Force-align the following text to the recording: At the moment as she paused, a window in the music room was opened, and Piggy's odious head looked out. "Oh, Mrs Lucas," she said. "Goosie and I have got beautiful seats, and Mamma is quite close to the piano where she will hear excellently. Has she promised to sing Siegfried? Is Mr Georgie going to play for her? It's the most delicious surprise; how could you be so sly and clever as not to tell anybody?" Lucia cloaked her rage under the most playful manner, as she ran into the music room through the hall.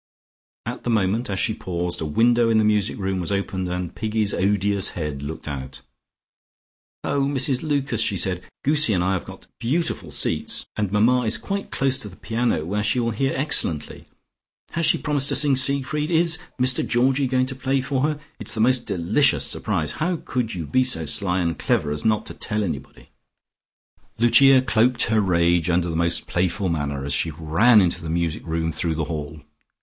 At 0.65 0.83
the 0.83 0.89
moment 0.89 1.29
as 1.29 1.37
she 1.37 1.53
paused, 1.53 2.01
a 2.01 2.05
window 2.05 2.49
in 2.49 2.57
the 2.57 2.63
music 2.63 2.97
room 2.97 3.19
was 3.19 3.31
opened, 3.31 3.69
and 3.69 3.93
Piggy's 3.93 4.33
odious 4.33 4.89
head 4.97 5.21
looked 5.21 5.47
out. 5.47 5.81
"Oh, 7.03 7.21
Mrs 7.21 7.61
Lucas," 7.61 8.01
she 8.01 8.17
said. 8.17 8.41
"Goosie 8.65 8.95
and 8.95 9.03
I 9.03 9.13
have 9.13 9.25
got 9.25 9.45
beautiful 9.59 10.09
seats, 10.09 10.65
and 10.75 10.91
Mamma 10.91 11.25
is 11.25 11.37
quite 11.37 11.69
close 11.69 11.99
to 11.99 12.09
the 12.09 12.15
piano 12.15 12.65
where 12.65 12.81
she 12.81 12.99
will 12.99 13.11
hear 13.11 13.31
excellently. 13.35 14.07
Has 14.71 14.87
she 14.87 14.97
promised 14.97 15.29
to 15.29 15.35
sing 15.35 15.55
Siegfried? 15.55 16.09
Is 16.09 16.39
Mr 16.59 16.83
Georgie 16.83 17.27
going 17.27 17.45
to 17.45 17.55
play 17.55 17.79
for 17.79 18.01
her? 18.01 18.19
It's 18.39 18.55
the 18.55 18.59
most 18.59 18.87
delicious 18.87 19.45
surprise; 19.45 19.91
how 19.91 20.15
could 20.25 20.55
you 20.55 20.65
be 20.65 20.83
so 20.83 21.05
sly 21.05 21.41
and 21.41 21.59
clever 21.59 21.91
as 21.91 22.03
not 22.03 22.25
to 22.25 22.33
tell 22.33 22.63
anybody?" 22.63 23.09
Lucia 24.17 24.61
cloaked 24.63 25.03
her 25.03 25.21
rage 25.21 25.69
under 25.69 25.91
the 25.91 25.95
most 25.95 26.25
playful 26.25 26.69
manner, 26.69 27.05
as 27.05 27.13
she 27.13 27.29
ran 27.29 27.79
into 27.79 28.01
the 28.01 28.09
music 28.09 28.43
room 28.47 28.71
through 28.71 28.95
the 28.95 29.03
hall. 29.05 29.41